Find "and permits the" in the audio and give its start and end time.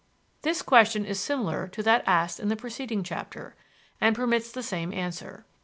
4.01-4.63